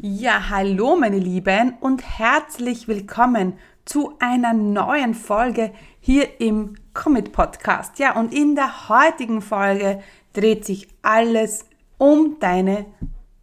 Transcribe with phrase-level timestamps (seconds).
[0.00, 7.98] Ja, hallo meine Lieben und herzlich willkommen zu einer neuen Folge hier im Commit Podcast.
[7.98, 10.02] Ja, und in der heutigen Folge
[10.32, 11.66] dreht sich alles
[11.98, 12.86] um deine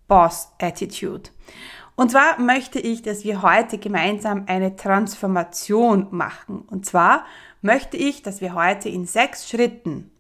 [0.08, 1.30] Boss Attitude.
[1.96, 6.62] Und zwar möchte ich, dass wir heute gemeinsam eine Transformation machen.
[6.62, 7.26] Und zwar
[7.62, 10.12] möchte ich, dass wir heute in sechs Schritten,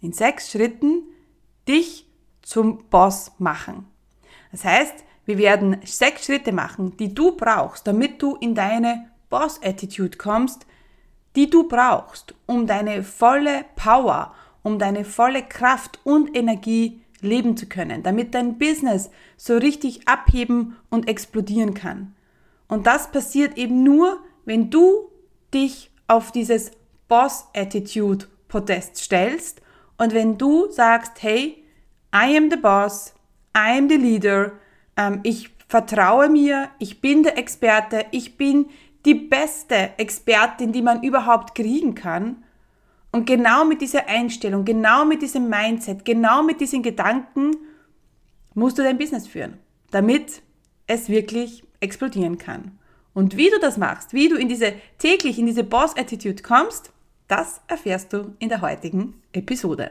[0.00, 1.02] in sechs Schritten
[1.68, 2.08] dich
[2.40, 3.88] zum Boss machen.
[4.52, 5.04] Das heißt,
[5.38, 10.66] wir werden sechs Schritte machen, die du brauchst, damit du in deine Boss-Attitude kommst,
[11.36, 17.66] die du brauchst, um deine volle Power, um deine volle Kraft und Energie leben zu
[17.66, 22.14] können, damit dein Business so richtig abheben und explodieren kann.
[22.68, 25.10] Und das passiert eben nur, wenn du
[25.54, 26.72] dich auf dieses
[27.08, 29.62] Boss-Attitude-Podest stellst
[29.98, 31.64] und wenn du sagst, hey,
[32.14, 33.14] I am the boss,
[33.56, 34.52] I am the leader,
[34.96, 38.66] ähm, ich vertraue mir, ich bin der Experte, ich bin
[39.04, 42.44] die beste Expertin, die man überhaupt kriegen kann.
[43.10, 47.56] Und genau mit dieser Einstellung, genau mit diesem Mindset, genau mit diesen Gedanken
[48.54, 49.58] musst du dein Business führen,
[49.90, 50.42] damit
[50.86, 52.78] es wirklich explodieren kann.
[53.14, 56.92] Und wie du das machst, wie du in diese täglich in diese Boss Attitude kommst,
[57.28, 59.90] das erfährst du in der heutigen Episode.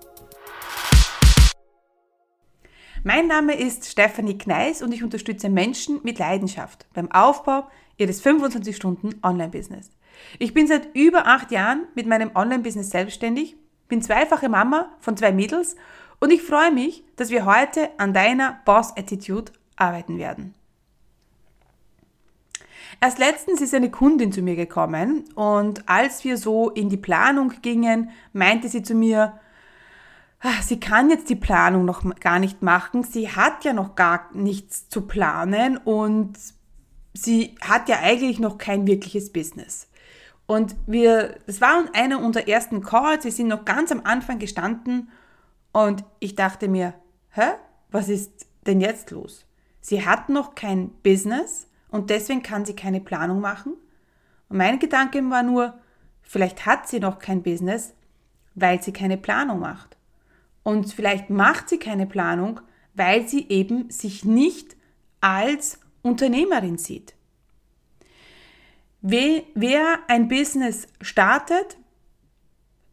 [3.03, 8.75] Mein Name ist Stefanie Kneis und ich unterstütze Menschen mit Leidenschaft beim Aufbau ihres 25
[8.75, 9.89] Stunden Online-Business.
[10.37, 13.55] Ich bin seit über acht Jahren mit meinem Online-Business selbstständig,
[13.87, 15.75] bin zweifache Mama von zwei Mädels
[16.19, 20.53] und ich freue mich, dass wir heute an deiner Boss-Attitude arbeiten werden.
[23.01, 27.51] Erst letztens ist eine Kundin zu mir gekommen und als wir so in die Planung
[27.63, 29.39] gingen, meinte sie zu mir,
[30.61, 33.03] sie kann jetzt die Planung noch gar nicht machen.
[33.03, 36.37] Sie hat ja noch gar nichts zu planen und
[37.13, 39.87] sie hat ja eigentlich noch kein wirkliches Business.
[40.47, 43.23] Und wir, das war einer unserer ersten Calls.
[43.23, 45.09] Wir sind noch ganz am Anfang gestanden
[45.71, 46.93] und ich dachte mir,
[47.29, 47.51] hä?
[47.91, 49.45] Was ist denn jetzt los?
[49.81, 53.73] Sie hat noch kein Business und deswegen kann sie keine Planung machen.
[54.49, 55.73] Und mein Gedanke war nur,
[56.21, 57.93] vielleicht hat sie noch kein Business,
[58.55, 59.97] weil sie keine Planung macht.
[60.63, 62.61] Und vielleicht macht sie keine Planung,
[62.93, 64.75] weil sie eben sich nicht
[65.21, 67.13] als Unternehmerin sieht.
[69.01, 71.77] Wer ein Business startet,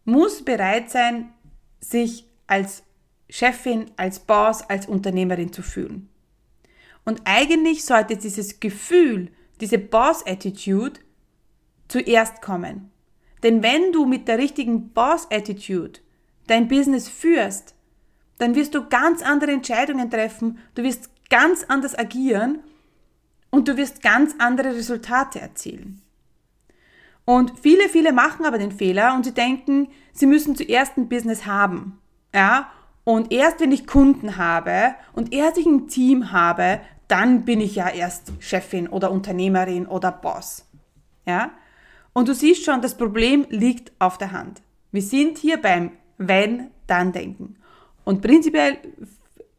[0.04, 1.30] muss bereit sein,
[1.80, 2.82] sich als
[3.28, 6.08] Chefin, als Boss, als Unternehmerin zu fühlen.
[7.04, 9.30] Und eigentlich sollte dieses Gefühl,
[9.60, 11.00] diese Boss-Attitude
[11.88, 12.90] zuerst kommen.
[13.42, 16.00] Denn wenn du mit der richtigen Boss-Attitude
[16.48, 17.74] dein Business führst,
[18.38, 22.60] dann wirst du ganz andere Entscheidungen treffen, du wirst ganz anders agieren
[23.50, 26.02] und du wirst ganz andere Resultate erzielen.
[27.24, 31.44] Und viele, viele machen aber den Fehler und sie denken, sie müssen zuerst ein Business
[31.44, 31.98] haben.
[32.34, 32.70] Ja?
[33.04, 37.74] Und erst wenn ich Kunden habe und erst ich ein Team habe, dann bin ich
[37.74, 40.66] ja erst Chefin oder Unternehmerin oder Boss.
[41.26, 41.50] Ja?
[42.14, 44.62] Und du siehst schon, das Problem liegt auf der Hand.
[44.90, 47.56] Wir sind hier beim wenn, dann denken.
[48.04, 48.78] Und prinzipiell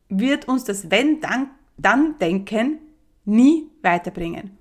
[0.10, 2.80] wird uns das wenn, dann, dann denken
[3.26, 4.58] nie weiterbringen.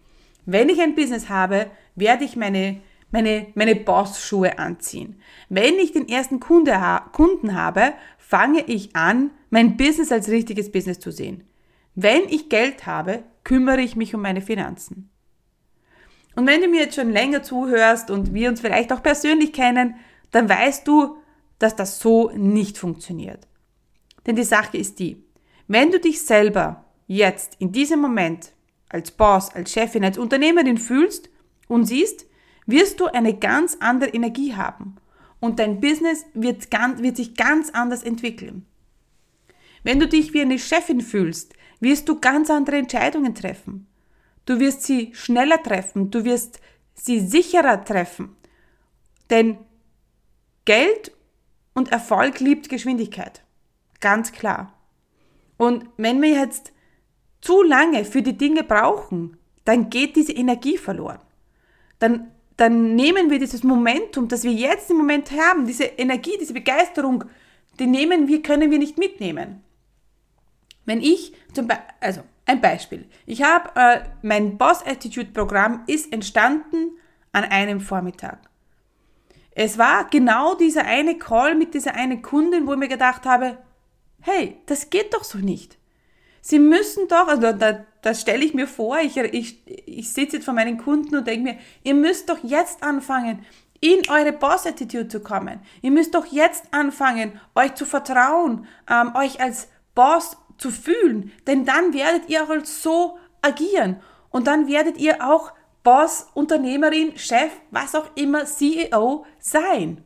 [0.46, 5.20] Wenn ich ein Business habe, werde ich meine, meine, meine Boss-Schuhe anziehen.
[5.48, 10.70] Wenn ich den ersten Kunde ha Kunden habe, fange ich an, mein Business als richtiges
[10.70, 11.44] Business zu sehen.
[11.94, 15.10] Wenn ich Geld habe, kümmere ich mich um meine Finanzen.
[16.36, 19.96] Und wenn du mir jetzt schon länger zuhörst und wir uns vielleicht auch persönlich kennen,
[20.30, 21.16] dann weißt du,
[21.58, 23.46] dass das so nicht funktioniert.
[24.26, 25.22] Denn die Sache ist die,
[25.66, 28.52] wenn du dich selber jetzt in diesem Moment
[28.88, 31.28] als Boss, als Chefin, als Unternehmerin fühlst
[31.66, 32.26] und siehst,
[32.66, 34.96] wirst du eine ganz andere Energie haben
[35.40, 38.66] und dein Business wird, ganz, wird sich ganz anders entwickeln.
[39.82, 43.86] Wenn du dich wie eine Chefin fühlst, wirst du ganz andere Entscheidungen treffen.
[44.44, 46.60] Du wirst sie schneller treffen, du wirst
[46.94, 48.36] sie sicherer treffen.
[49.30, 49.58] Denn
[50.64, 51.12] Geld
[51.78, 53.42] und Erfolg liebt Geschwindigkeit.
[54.00, 54.74] Ganz klar.
[55.56, 56.72] Und wenn wir jetzt
[57.40, 61.20] zu lange für die Dinge brauchen, dann geht diese Energie verloren.
[61.98, 66.52] Dann, dann nehmen wir dieses Momentum, das wir jetzt im Moment haben, diese Energie, diese
[66.52, 67.24] Begeisterung,
[67.78, 69.62] die nehmen wir, können wir nicht mitnehmen.
[70.84, 73.06] Wenn ich zum Beispiel, also ein Beispiel.
[73.26, 76.92] Ich habe, äh, mein Boss Attitude Programm ist entstanden
[77.32, 78.38] an einem Vormittag.
[79.60, 83.58] Es war genau dieser eine Call mit dieser eine Kundin, wo ich mir gedacht habe,
[84.20, 85.78] hey, das geht doch so nicht.
[86.40, 90.44] Sie müssen doch, also da, das stelle ich mir vor, ich, ich, ich sitze jetzt
[90.44, 93.44] vor meinen Kunden und denke mir, ihr müsst doch jetzt anfangen,
[93.80, 95.58] in eure Boss-Attitude zu kommen.
[95.82, 99.66] Ihr müsst doch jetzt anfangen, euch zu vertrauen, ähm, euch als
[99.96, 103.96] Boss zu fühlen, denn dann werdet ihr auch so agieren
[104.30, 105.50] und dann werdet ihr auch
[105.88, 110.04] Boss, Unternehmerin, Chef, was auch immer, CEO sein.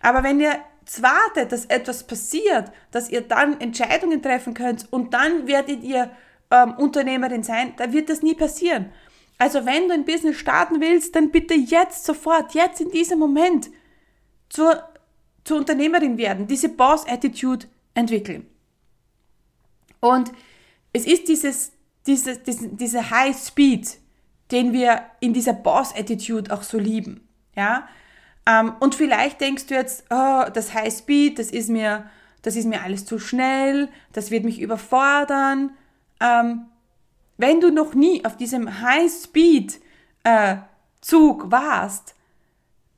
[0.00, 0.58] Aber wenn ihr
[0.98, 6.10] wartet, dass etwas passiert, dass ihr dann Entscheidungen treffen könnt und dann werdet ihr
[6.50, 8.92] ähm, Unternehmerin sein, dann wird das nie passieren.
[9.36, 13.68] Also wenn du ein Business starten willst, dann bitte jetzt sofort, jetzt in diesem Moment
[14.48, 14.88] zur,
[15.44, 18.46] zur Unternehmerin werden, diese Boss-Attitude entwickeln.
[20.00, 20.32] Und
[20.94, 21.72] es ist dieses,
[22.06, 23.98] dieses, diese, diese High Speed,
[24.54, 27.28] den wir in dieser Boss-Attitude auch so lieben.
[27.56, 27.88] Ja?
[28.46, 32.08] Ähm, und vielleicht denkst du jetzt, oh, das High Speed, das ist mir,
[32.42, 35.72] das ist mir alles zu schnell, das wird mich überfordern.
[36.20, 36.66] Ähm,
[37.36, 39.80] wenn du noch nie auf diesem High Speed
[40.22, 40.56] äh,
[41.00, 42.14] Zug warst,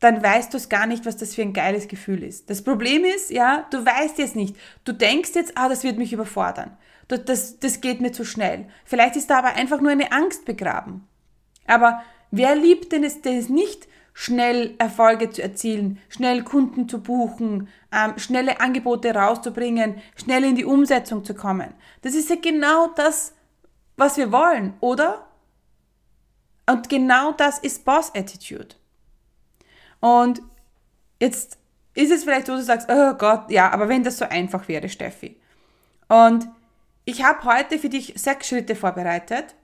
[0.00, 2.50] dann weißt du es gar nicht, was das für ein geiles Gefühl ist.
[2.50, 4.54] Das Problem ist, ja, du weißt jetzt nicht.
[4.84, 6.76] Du denkst jetzt, ah, das wird mich überfordern.
[7.08, 8.68] Das, das, das geht mir zu schnell.
[8.84, 11.08] Vielleicht ist da aber einfach nur eine Angst begraben.
[11.66, 17.68] Aber wer liebt denn es, denn nicht, schnell Erfolge zu erzielen, schnell Kunden zu buchen,
[17.92, 21.74] ähm, schnelle Angebote rauszubringen, schnell in die Umsetzung zu kommen?
[22.02, 23.34] Das ist ja genau das,
[23.96, 25.26] was wir wollen, oder?
[26.68, 28.74] Und genau das ist Boss Attitude.
[30.00, 30.42] Und
[31.20, 31.58] jetzt
[31.94, 34.68] ist es vielleicht so, dass du sagst, oh Gott, ja, aber wenn das so einfach
[34.68, 35.36] wäre, Steffi.
[36.08, 36.48] Und
[37.04, 39.54] ich habe heute für dich sechs Schritte vorbereitet,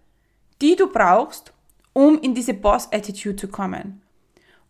[0.60, 1.52] die du brauchst,
[1.92, 4.02] um in diese Boss-Attitude zu kommen.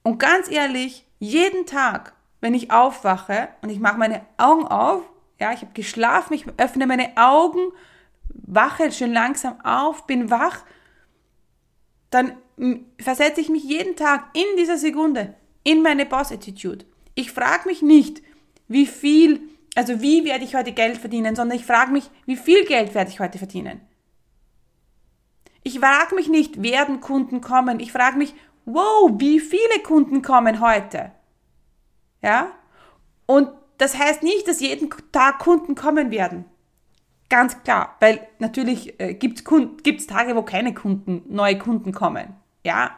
[0.02, 5.02] Und ganz ehrlich, jeden Tag, wenn ich aufwache und ich mache meine Augen auf,
[5.40, 7.60] ja, ich habe geschlafen, ich öffne meine Augen,
[8.28, 10.64] wache schön langsam auf, bin wach,
[12.10, 12.36] dann
[12.98, 15.34] versetze ich mich jeden Tag in dieser Sekunde
[15.64, 16.84] in meine Boss-Attitude.
[17.14, 18.22] Ich frage mich nicht,
[18.68, 19.40] wie viel,
[19.74, 23.10] also wie werde ich heute Geld verdienen, sondern ich frage mich, wie viel Geld werde
[23.10, 23.80] ich heute verdienen.
[25.62, 27.80] Ich frage mich nicht, werden Kunden kommen.
[27.80, 31.12] Ich frage mich, wow, wie viele Kunden kommen heute?
[32.22, 32.52] Ja?
[33.26, 33.48] Und
[33.78, 36.44] das heißt nicht, dass jeden Tag Kunden kommen werden.
[37.28, 42.34] Ganz klar, weil natürlich äh, gibt es Tage, wo keine Kunden, neue Kunden kommen.
[42.64, 42.90] Ja,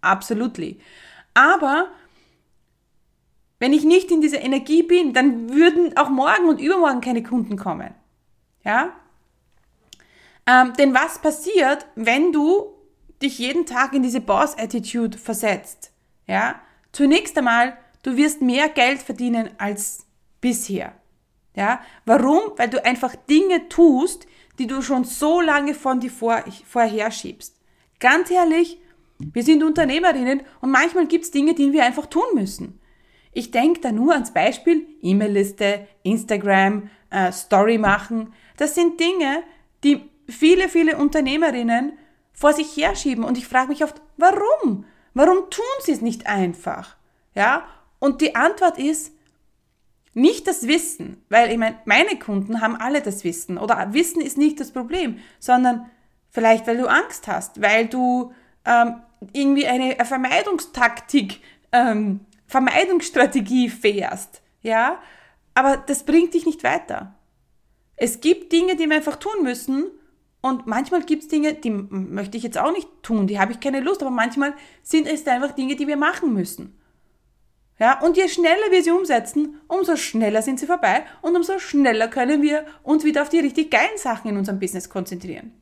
[0.00, 0.58] absolut.
[1.34, 1.88] Aber
[3.58, 7.56] wenn ich nicht in dieser Energie bin, dann würden auch morgen und übermorgen keine Kunden
[7.56, 7.94] kommen.
[8.64, 8.92] Ja?
[10.46, 12.74] Ähm, denn was passiert, wenn du
[13.22, 15.92] dich jeden Tag in diese Boss-Attitude versetzt?
[16.26, 16.60] Ja?
[16.92, 20.06] Zunächst einmal, du wirst mehr Geld verdienen als
[20.40, 20.94] bisher.
[21.54, 21.80] Ja?
[22.04, 22.40] Warum?
[22.56, 24.26] Weil du einfach Dinge tust,
[24.58, 27.56] die du schon so lange von dir vor, vorher schiebst.
[28.00, 28.78] Ganz ehrlich,
[29.18, 32.80] wir sind Unternehmerinnen und manchmal gibt es Dinge, die wir einfach tun müssen.
[33.32, 38.34] Ich denke da nur ans Beispiel E-Mail-Liste, Instagram, äh, Story machen.
[38.56, 39.42] Das sind Dinge,
[39.84, 41.98] die viele, viele Unternehmerinnen
[42.32, 43.24] vor sich herschieben.
[43.24, 44.84] Und ich frage mich oft, warum?
[45.14, 46.96] Warum tun sie es nicht einfach?
[47.34, 47.64] Ja?
[47.98, 49.12] Und die Antwort ist,
[50.14, 54.36] nicht das Wissen, weil ich meine, meine Kunden haben alle das Wissen oder Wissen ist
[54.36, 55.90] nicht das Problem, sondern
[56.28, 58.32] vielleicht, weil du Angst hast, weil du
[58.66, 58.96] ähm,
[59.32, 61.40] irgendwie eine Vermeidungstaktik
[61.72, 65.00] ähm, Vermeidungsstrategie fährst, ja,
[65.54, 67.14] aber das bringt dich nicht weiter.
[67.96, 69.84] Es gibt Dinge, die wir einfach tun müssen
[70.42, 73.60] und manchmal gibt es Dinge, die möchte ich jetzt auch nicht tun, die habe ich
[73.60, 76.78] keine Lust, aber manchmal sind es einfach Dinge, die wir machen müssen.
[77.78, 82.08] Ja, und je schneller wir sie umsetzen, umso schneller sind sie vorbei und umso schneller
[82.08, 85.52] können wir uns wieder auf die richtig geilen Sachen in unserem Business konzentrieren.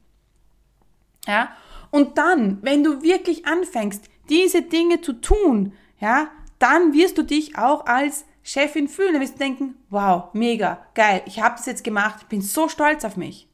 [1.26, 1.54] Ja,
[1.90, 7.58] und dann, wenn du wirklich anfängst, diese Dinge zu tun, ja, dann wirst du dich
[7.58, 9.12] auch als Chefin fühlen.
[9.12, 12.68] Dann wirst du denken, wow, mega, geil, ich habe das jetzt gemacht, ich bin so
[12.68, 13.48] stolz auf mich.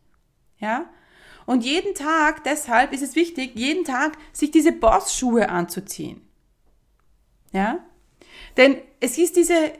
[0.58, 0.86] Ja?
[1.46, 6.20] Und jeden Tag, deshalb ist es wichtig, jeden Tag sich diese Boss-Schuhe anzuziehen.
[7.52, 7.78] Ja?
[8.56, 9.72] Denn es ist diese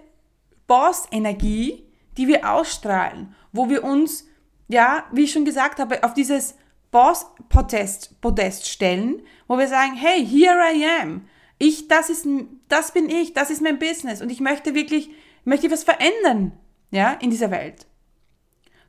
[0.66, 1.84] Boss-Energie,
[2.16, 4.24] die wir ausstrahlen, wo wir uns
[4.68, 6.56] ja, wie ich schon gesagt habe, auf dieses
[6.90, 11.28] Boss-Podest Podest stellen, wo wir sagen, hey, here I am.
[11.58, 12.26] Ich, das ist,
[12.68, 15.10] das bin ich, das ist mein Business und ich möchte wirklich,
[15.44, 16.52] möchte was verändern,
[16.90, 17.86] ja, in dieser Welt.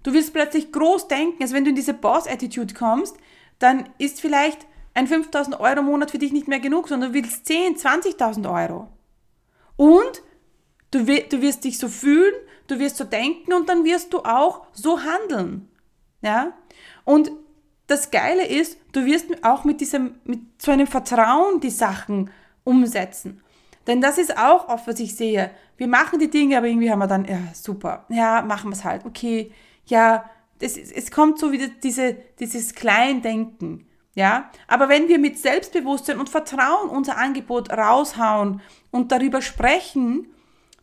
[0.07, 3.17] Du wirst plötzlich groß denken, also wenn du in diese Boss-Attitude kommst,
[3.59, 7.45] dann ist vielleicht ein 5000 Euro Monat für dich nicht mehr genug, sondern du willst
[7.45, 8.87] 10, 20.000 Euro.
[9.75, 10.23] Und
[10.91, 12.33] du, du wirst dich so fühlen,
[12.67, 15.67] du wirst so denken und dann wirst du auch so handeln.
[16.21, 16.53] Ja?
[17.03, 17.29] Und
[17.87, 22.29] das Geile ist, du wirst auch mit diesem, mit so einem Vertrauen die Sachen
[22.63, 23.41] umsetzen.
[23.87, 25.51] Denn das ist auch oft, was ich sehe.
[25.75, 28.85] Wir machen die Dinge, aber irgendwie haben wir dann, ja, super, ja, machen wir es
[28.85, 29.51] halt, okay,
[29.87, 30.29] ja,
[30.59, 33.85] das, es kommt so wieder diese, dieses Kleindenken.
[34.15, 40.33] Ja, aber wenn wir mit Selbstbewusstsein und Vertrauen unser Angebot raushauen und darüber sprechen,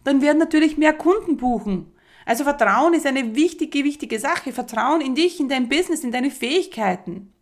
[0.05, 1.93] dann werden natürlich mehr Kunden buchen.
[2.27, 4.53] Also Vertrauen ist eine wichtige, wichtige Sache.
[4.53, 7.33] Vertrauen in dich, in dein Business, in deine Fähigkeiten.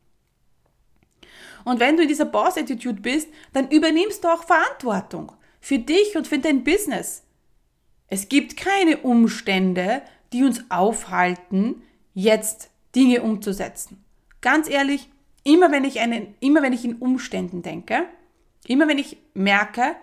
[1.65, 6.27] Und wenn du in dieser Boss-Attitude bist, dann übernimmst du auch Verantwortung für dich und
[6.27, 7.23] für dein Business.
[8.09, 10.03] Es gibt keine Umstände,
[10.33, 11.83] die uns aufhalten,
[12.15, 14.05] jetzt Dinge umzusetzen.
[14.41, 15.09] Ganz ehrlich,
[15.45, 18.07] Immer wenn ich, einen, immer wenn ich in Umständen denke,
[18.67, 19.97] immer wenn ich merke,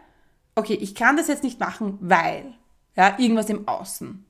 [0.55, 2.53] okay, ich kann das jetzt nicht machen, weil,
[2.95, 4.25] ja, irgendwas im Außen.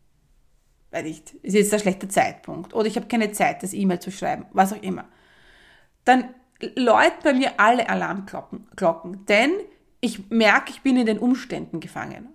[0.91, 4.11] Weil ich, ist jetzt der schlechte Zeitpunkt oder ich habe keine Zeit, das E-Mail zu
[4.11, 5.05] schreiben, was auch immer.
[6.05, 6.29] Dann
[6.75, 9.51] läuten bei mir alle Alarmglocken, Glocken, denn
[10.01, 12.29] ich merke, ich bin in den Umständen gefangen.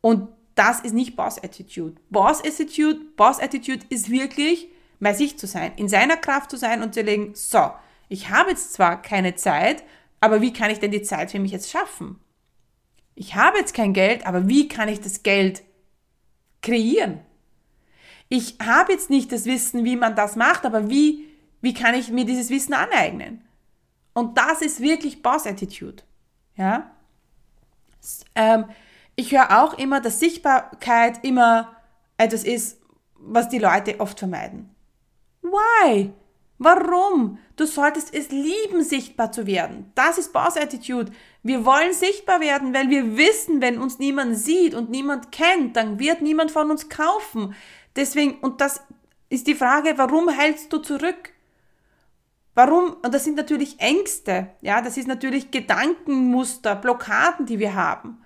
[0.00, 1.96] Und das ist nicht Boss Attitude.
[2.10, 4.68] Boss Attitude, Boss Attitude ist wirklich
[5.00, 7.70] bei sich zu sein, in seiner Kraft zu sein und zu legen, so,
[8.08, 9.82] ich habe jetzt zwar keine Zeit,
[10.20, 12.20] aber wie kann ich denn die Zeit für mich jetzt schaffen?
[13.14, 15.62] Ich habe jetzt kein Geld, aber wie kann ich das Geld
[16.62, 17.20] kreieren?
[18.28, 21.26] Ich habe jetzt nicht das Wissen, wie man das macht, aber wie,
[21.60, 23.42] wie kann ich mir dieses Wissen aneignen?
[24.12, 26.02] Und das ist wirklich Boss-Attitude.
[26.56, 26.90] Ja?
[28.34, 28.66] Ähm,
[29.20, 31.76] ich höre auch immer, dass Sichtbarkeit immer
[32.16, 32.80] etwas ist,
[33.14, 34.74] was die Leute oft vermeiden.
[35.42, 36.10] Why?
[36.58, 37.38] Warum?
[37.56, 39.92] Du solltest es lieben, sichtbar zu werden.
[39.94, 41.12] Das ist Boss Attitude.
[41.42, 45.98] Wir wollen sichtbar werden, weil wir wissen, wenn uns niemand sieht und niemand kennt, dann
[45.98, 47.54] wird niemand von uns kaufen.
[47.96, 48.82] Deswegen, und das
[49.28, 51.32] ist die Frage, warum hältst du zurück?
[52.54, 52.96] Warum?
[53.02, 58.18] Und das sind natürlich Ängste, ja, das ist natürlich Gedankenmuster, Blockaden, die wir haben.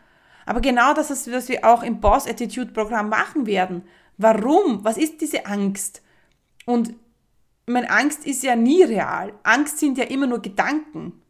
[0.46, 3.82] Aber genau das ist, was wir auch im Boss Attitude Programm machen werden.
[4.16, 4.84] Warum?
[4.84, 6.02] Was ist diese Angst?
[6.66, 6.94] Und
[7.66, 9.32] meine Angst ist ja nie real.
[9.42, 11.22] Angst sind ja immer nur Gedanken.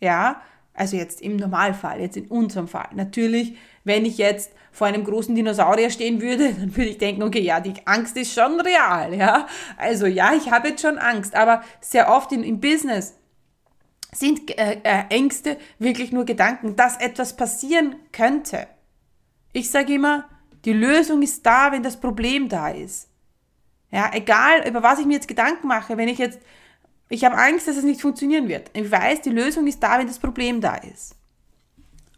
[0.00, 0.42] Ja,
[0.74, 2.88] also jetzt im Normalfall, jetzt in unserem Fall.
[2.94, 7.40] Natürlich, wenn ich jetzt vor einem großen Dinosaurier stehen würde, dann würde ich denken, okay,
[7.40, 9.46] ja, die Angst ist schon real, ja.
[9.76, 13.18] Also ja, ich habe jetzt schon Angst, aber sehr oft in, im Business
[14.14, 18.66] sind äh, äh, Ängste wirklich nur Gedanken, dass etwas passieren könnte.
[19.52, 20.28] Ich sage immer,
[20.64, 23.08] die Lösung ist da, wenn das Problem da ist.
[23.90, 26.40] Ja, egal, über was ich mir jetzt Gedanken mache, wenn ich jetzt,
[27.08, 28.70] ich habe Angst, dass es nicht funktionieren wird.
[28.74, 31.14] Ich weiß, die Lösung ist da, wenn das Problem da ist.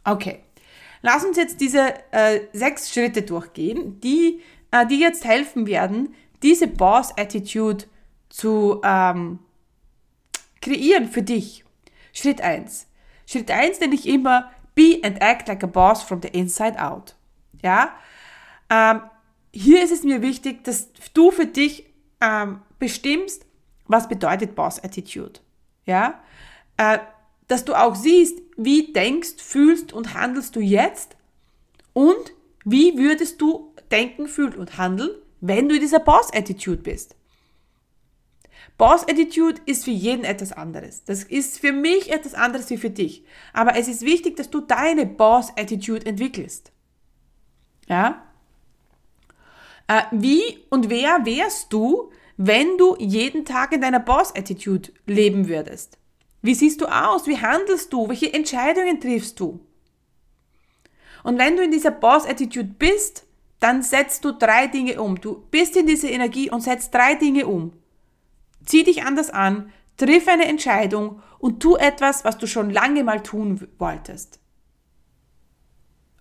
[0.04, 0.40] Okay.
[1.02, 6.66] Lass uns jetzt diese äh, sechs Schritte durchgehen, die, äh, die jetzt helfen werden, diese
[6.66, 7.84] Boss-Attitude
[8.28, 9.38] zu ähm,
[10.60, 11.63] kreieren für dich.
[12.14, 12.86] Schritt eins.
[13.26, 17.14] Schritt eins nenne ich immer Be and act like a boss from the inside out.
[17.62, 17.94] Ja,
[18.70, 19.02] ähm,
[19.52, 21.86] hier ist es mir wichtig, dass du für dich
[22.20, 23.46] ähm, bestimmst,
[23.86, 25.40] was bedeutet Boss Attitude.
[25.86, 26.20] Ja?
[26.76, 26.98] Äh,
[27.46, 31.16] dass du auch siehst, wie denkst, fühlst und handelst du jetzt
[31.92, 32.32] und
[32.64, 37.14] wie würdest du denken, fühlen und handeln, wenn du in dieser Boss Attitude bist.
[38.76, 41.04] Boss Attitude ist für jeden etwas anderes.
[41.04, 43.24] Das ist für mich etwas anderes wie für dich.
[43.52, 46.72] Aber es ist wichtig, dass du deine Boss Attitude entwickelst.
[47.88, 48.22] Ja?
[49.86, 55.98] Äh, wie und wer wärst du, wenn du jeden Tag in deiner Boss-Attitude leben würdest?
[56.42, 57.26] Wie siehst du aus?
[57.26, 58.08] Wie handelst du?
[58.08, 59.60] Welche Entscheidungen triffst du?
[61.22, 63.24] Und wenn du in dieser Boss-Attitude bist,
[63.60, 65.20] dann setzt du drei Dinge um.
[65.20, 67.72] Du bist in dieser Energie und setzt drei Dinge um.
[68.64, 73.22] Zieh dich anders an, triff eine Entscheidung und tu etwas, was du schon lange mal
[73.22, 74.40] tun wolltest.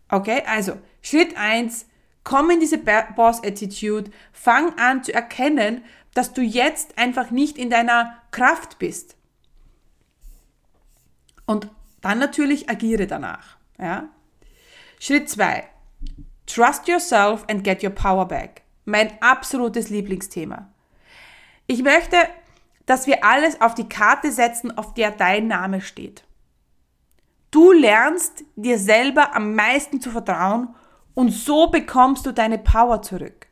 [0.10, 1.88] Okay, also Schritt eins
[2.24, 5.84] Komm in diese Boss-Attitude, fang an zu erkennen,
[6.14, 9.18] dass du jetzt einfach nicht in deiner Kraft bist.
[11.46, 11.68] Und
[12.02, 13.58] dann natürlich agiere danach.
[13.78, 14.10] Ja?
[15.00, 15.68] Schritt 2.
[16.46, 18.62] Trust yourself and get your power back.
[18.86, 20.73] Mein absolutes Lieblingsthema.
[21.68, 22.18] Ich möchte,
[22.86, 26.24] dass wir alles auf die Karte setzen, auf der dein Name steht.
[27.52, 30.76] Du lernst dir selber am meisten zu vertrauen
[31.14, 33.48] und so bekommst du deine Power zurück.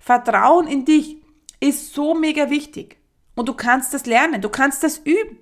[0.00, 1.16] Vertrauen in dich
[1.60, 2.98] ist so mega wichtig
[3.34, 5.38] und du kannst das lernen, du kannst das üben.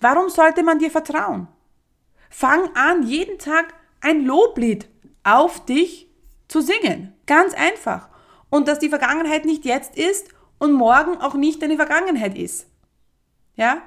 [0.00, 1.48] Warum sollte man dir vertrauen?
[2.30, 4.88] Fang an, jeden Tag ein Loblied
[5.24, 6.08] auf dich
[6.48, 7.14] zu singen.
[7.26, 8.08] Ganz einfach.
[8.50, 12.66] Und dass die Vergangenheit nicht jetzt ist und morgen auch nicht deine Vergangenheit ist.
[13.56, 13.82] Ja?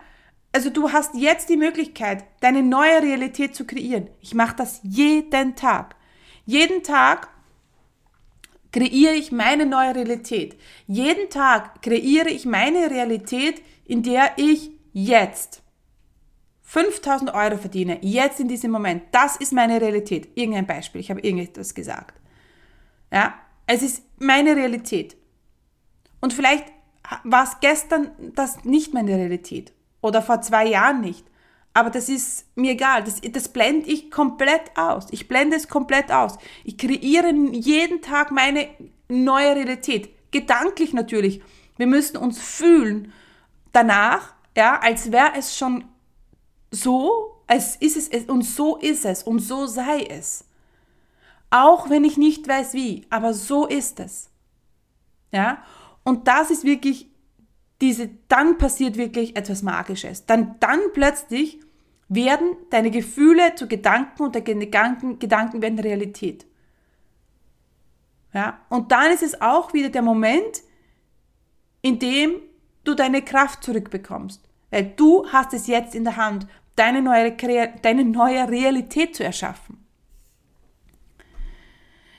[0.52, 4.10] Also du hast jetzt die Möglichkeit, deine neue Realität zu kreieren.
[4.20, 5.96] Ich mache das jeden Tag.
[6.46, 7.30] Jeden Tag
[8.72, 10.60] kreiere ich meine neue Realität.
[10.88, 15.62] Jeden Tag kreiere ich meine Realität, in der ich jetzt
[16.64, 19.04] 5000 Euro verdiene, jetzt in diesem Moment.
[19.12, 20.30] Das ist meine Realität.
[20.36, 21.02] Irgendein Beispiel.
[21.02, 22.20] Ich habe irgendetwas gesagt.
[23.12, 23.34] Ja,
[23.66, 25.18] es ist meine Realität.
[26.22, 26.66] Und vielleicht
[27.24, 31.26] war es gestern das nicht meine Realität oder vor zwei Jahren nicht.
[31.74, 33.04] Aber das ist mir egal.
[33.04, 35.08] Das, das blende ich komplett aus.
[35.12, 36.38] Ich blende es komplett aus.
[36.64, 38.68] Ich kreiere jeden Tag meine
[39.08, 40.10] neue Realität.
[40.32, 41.42] Gedanklich natürlich.
[41.78, 43.14] Wir müssen uns fühlen
[43.72, 45.86] danach, ja, als wäre es schon
[46.72, 50.46] so, als ist es, und so ist es und so sei es.
[51.52, 54.30] Auch wenn ich nicht weiß wie, aber so ist es.
[55.32, 55.64] Ja?
[56.10, 57.08] Und das ist wirklich
[57.82, 60.26] diese, dann passiert wirklich etwas Magisches.
[60.26, 61.60] Dann, dann plötzlich
[62.08, 66.48] werden deine Gefühle zu Gedanken und deine Gedanken, Gedanken werden Realität.
[68.34, 68.60] Ja?
[68.70, 70.64] Und dann ist es auch wieder der Moment,
[71.84, 72.42] in dem
[72.86, 74.42] du deine Kraft zurückbekommst.
[74.72, 77.38] Weil du hast es jetzt in der Hand, deine neue,
[77.84, 79.86] deine neue Realität zu erschaffen.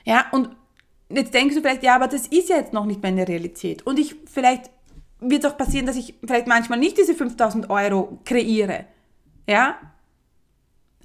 [0.05, 0.55] Ja, und
[1.15, 3.85] jetzt denkst du vielleicht, ja, aber das ist ja jetzt noch nicht meine Realität.
[3.85, 4.69] Und ich, vielleicht
[5.19, 8.85] wird es auch passieren, dass ich vielleicht manchmal nicht diese 5000 Euro kreiere.
[9.47, 9.77] Ja?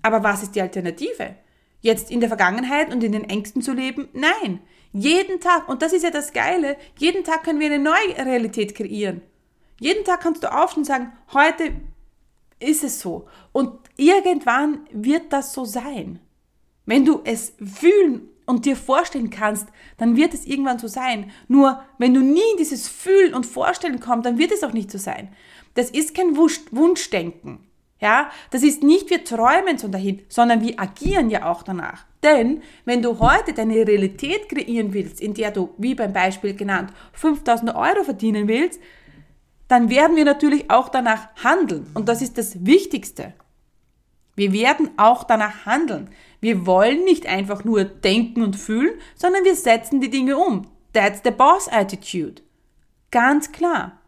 [0.02, 1.36] Aber was ist die Alternative?
[1.80, 4.08] Jetzt in der Vergangenheit und in den Ängsten zu leben?
[4.12, 4.60] Nein.
[4.92, 8.74] Jeden Tag, und das ist ja das Geile, jeden Tag können wir eine neue Realität
[8.74, 9.20] kreieren.
[9.78, 11.72] Jeden Tag kannst du aufstehen und sagen, heute
[12.58, 13.26] ist es so.
[13.52, 16.18] Und irgendwann wird das so sein.
[16.86, 21.30] Wenn du es fühlen und dir vorstellen kannst, dann wird es irgendwann so sein.
[21.48, 24.90] Nur wenn du nie in dieses Fühlen und Vorstellen kommst, dann wird es auch nicht
[24.90, 25.28] so sein.
[25.74, 27.58] Das ist kein Wunschdenken.
[28.00, 32.04] Ja, das ist nicht wir träumen so dahin, sondern wir agieren ja auch danach.
[32.22, 36.92] Denn wenn du heute deine Realität kreieren willst, in der du, wie beim Beispiel genannt,
[37.14, 38.80] 5000 Euro verdienen willst,
[39.68, 41.86] dann werden wir natürlich auch danach handeln.
[41.94, 43.32] Und das ist das Wichtigste.
[44.36, 46.10] Wir werden auch danach handeln.
[46.40, 50.68] Wir wollen nicht einfach nur denken und fühlen, sondern wir setzen die Dinge um.
[50.92, 52.42] That's the boss attitude.
[53.10, 54.00] Ganz klar.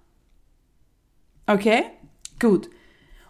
[1.47, 1.85] Okay?
[2.39, 2.71] Gut.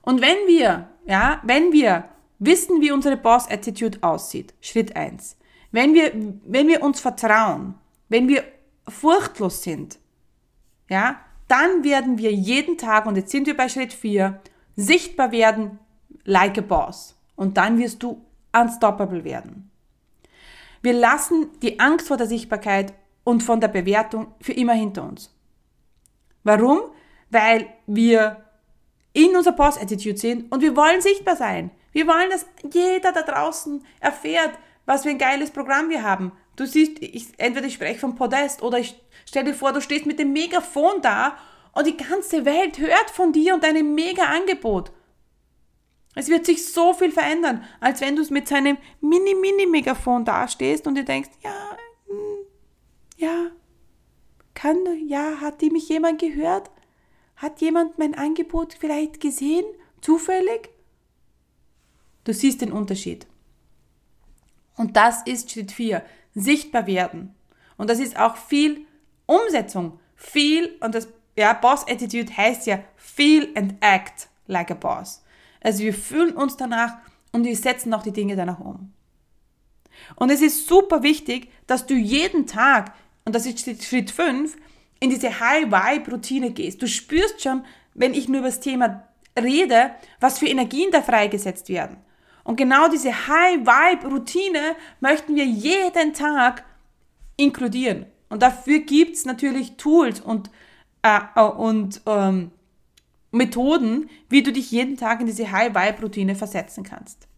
[0.02, 2.08] Und wenn wir, ja, wenn wir
[2.38, 5.36] wissen, wie unsere Boss Attitude aussieht, Schritt eins.
[5.70, 6.12] Wenn wir,
[6.44, 7.74] wenn wir uns vertrauen,
[8.08, 8.44] wenn wir
[8.88, 9.98] furchtlos sind,
[10.88, 14.40] ja, dann werden wir jeden Tag, und jetzt sind wir bei Schritt vier
[14.76, 15.78] sichtbar werden
[16.24, 17.16] like a boss.
[17.36, 19.70] Und dann wirst du unstoppable werden.
[20.82, 25.34] Wir lassen die Angst vor der Sichtbarkeit und von der Bewertung für immer hinter uns.
[26.44, 26.80] Warum?
[27.30, 28.44] Weil wir
[29.12, 31.70] in unserer Boss-Attitude sind und wir wollen sichtbar sein.
[31.92, 34.52] Wir wollen, dass jeder da draußen erfährt,
[34.86, 36.32] was für ein geiles Programm wir haben.
[36.56, 40.06] Du siehst, ich, entweder ich spreche vom Podest oder ich stell dir vor, du stehst
[40.06, 41.36] mit dem Megafon da
[41.72, 44.92] und die ganze Welt hört von dir und deinem Mega-Angebot.
[46.18, 51.04] Es wird sich so viel verändern, als wenn du mit seinem Mini-Mini-Megafon dastehst und dir
[51.04, 51.76] denkst, ja,
[52.08, 52.44] hm,
[53.16, 53.50] ja,
[54.52, 56.72] kann, ja, hat die mich jemand gehört?
[57.36, 59.64] Hat jemand mein Angebot vielleicht gesehen?
[60.00, 60.70] Zufällig?
[62.24, 63.28] Du siehst den Unterschied.
[64.76, 66.04] Und das ist Schritt 4.
[66.34, 67.36] Sichtbar werden.
[67.76, 68.86] Und das ist auch viel
[69.26, 70.00] Umsetzung.
[70.16, 75.22] Viel, und das, ja, Boss Attitude heißt ja feel and act like a boss.
[75.60, 76.98] Also wir fühlen uns danach
[77.32, 78.92] und wir setzen auch die Dinge danach um.
[80.16, 82.94] Und es ist super wichtig, dass du jeden Tag,
[83.24, 84.56] und das ist Schritt 5,
[85.00, 86.82] in diese High-Vibe-Routine gehst.
[86.82, 89.04] Du spürst schon, wenn ich nur über das Thema
[89.38, 91.98] rede, was für Energien da freigesetzt werden.
[92.44, 96.64] Und genau diese High-Vibe-Routine möchten wir jeden Tag
[97.36, 98.06] inkludieren.
[98.30, 100.50] Und dafür gibt's natürlich Tools und,
[101.02, 102.50] äh, und ähm,
[103.30, 107.28] Methoden, wie du dich jeden Tag in diese High-Vibe-Routine versetzen kannst.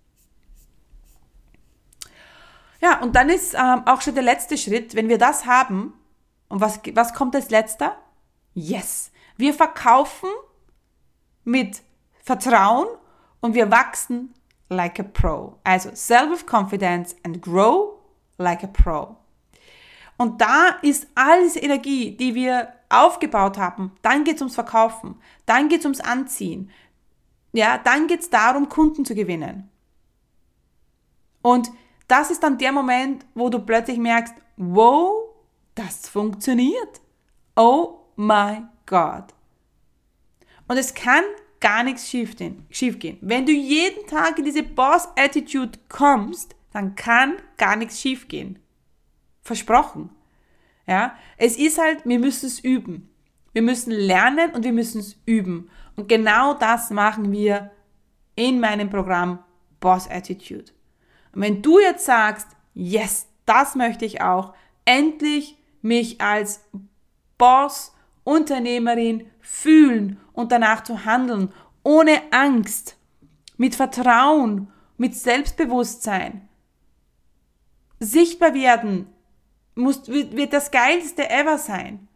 [2.80, 5.94] Ja, und dann ist ähm, auch schon der letzte Schritt, wenn wir das haben,
[6.48, 7.96] und was, was kommt als letzter?
[8.54, 9.12] Yes.
[9.36, 10.28] Wir verkaufen
[11.44, 11.82] mit
[12.22, 12.88] Vertrauen
[13.40, 14.34] und wir wachsen
[14.68, 15.58] like a pro.
[15.64, 18.00] Also self-confidence and grow
[18.38, 19.16] like a pro.
[20.16, 25.16] Und da ist all diese Energie, die wir aufgebaut haben, dann geht es ums Verkaufen,
[25.46, 26.70] dann geht es ums Anziehen,
[27.52, 29.70] ja, dann geht es darum, Kunden zu gewinnen.
[31.42, 31.70] Und
[32.06, 35.30] das ist dann der Moment, wo du plötzlich merkst, wow,
[35.74, 37.00] das funktioniert.
[37.56, 39.24] Oh my God.
[40.68, 41.24] Und es kann
[41.60, 43.18] gar nichts schiefgehen.
[43.20, 48.58] Wenn du jeden Tag in diese Boss-Attitude kommst, dann kann gar nichts schiefgehen.
[49.42, 50.10] Versprochen.
[50.90, 53.08] Ja, es ist halt, wir müssen es üben.
[53.52, 55.70] Wir müssen lernen und wir müssen es üben.
[55.94, 57.70] Und genau das machen wir
[58.34, 59.38] in meinem Programm
[59.78, 60.72] Boss Attitude.
[61.32, 64.52] Und wenn du jetzt sagst, yes, das möchte ich auch,
[64.84, 66.68] endlich mich als
[67.38, 71.52] Boss, Unternehmerin fühlen und danach zu handeln,
[71.84, 72.96] ohne Angst,
[73.56, 76.48] mit Vertrauen, mit Selbstbewusstsein.
[78.00, 79.06] Sichtbar werden
[79.80, 82.08] muss, wird das geilste ever sein.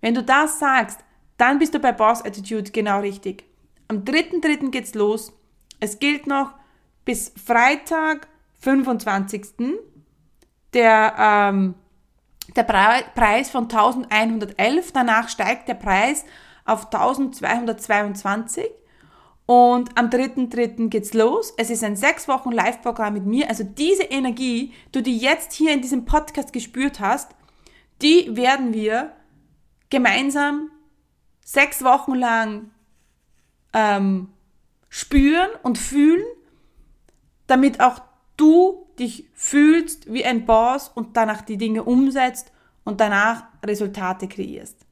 [0.00, 1.00] Wenn du das sagst,
[1.36, 3.44] dann bist du bei Boss Attitude genau richtig.
[3.88, 4.70] Am 3.3.
[4.70, 5.32] geht's los.
[5.80, 6.52] Es gilt noch
[7.04, 8.28] bis Freitag,
[8.60, 9.46] 25.
[10.74, 11.74] Der, ähm,
[12.54, 14.92] der Preis von 1111.
[14.92, 16.24] Danach steigt der Preis
[16.64, 18.66] auf 1222.
[19.50, 20.90] Und am 3.3.
[20.90, 21.54] geht's los.
[21.56, 23.48] Es ist ein sechs Wochen Live-Programm mit mir.
[23.48, 27.30] Also diese Energie, die du jetzt hier in diesem Podcast gespürt hast,
[28.02, 29.14] die werden wir
[29.88, 30.70] gemeinsam
[31.42, 32.72] sechs Wochen lang
[33.72, 34.28] ähm,
[34.90, 36.26] spüren und fühlen,
[37.46, 38.02] damit auch
[38.36, 42.52] du dich fühlst wie ein Boss und danach die Dinge umsetzt
[42.84, 44.87] und danach Resultate kreierst.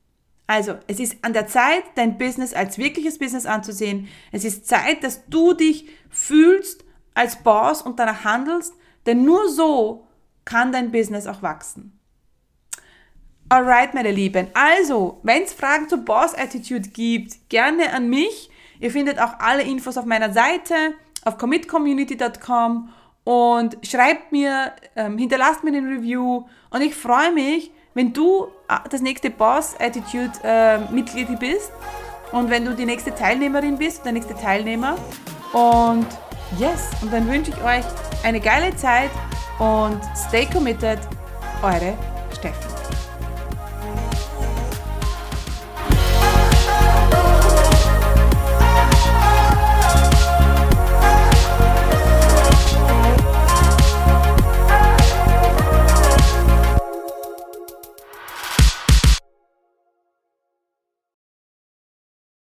[0.46, 4.08] Also, es ist an der Zeit, dein Business als wirkliches Business anzusehen.
[4.30, 8.74] Es ist Zeit, dass du dich fühlst als Boss und danach handelst,
[9.06, 10.06] denn nur so
[10.44, 11.98] kann dein Business auch wachsen.
[13.48, 14.48] Alright, meine Lieben.
[14.54, 18.50] Also, wenn es Fragen zur Boss Attitude gibt, gerne an mich.
[18.80, 20.74] Ihr findet auch alle Infos auf meiner Seite
[21.24, 22.90] auf commitcommunity.com
[23.24, 28.76] und schreibt mir, ähm, hinterlasst mir eine Review und ich freue mich, wenn du äh,
[28.90, 31.72] das nächste Boss Attitude äh, Mitglied bist
[32.30, 34.96] und wenn du die nächste Teilnehmerin bist, der nächste Teilnehmer
[35.54, 36.06] und
[36.58, 37.84] yes, und dann wünsche ich euch
[38.22, 39.10] eine geile Zeit
[39.58, 40.98] und stay committed,
[41.62, 41.94] eure
[42.38, 42.75] Steffi.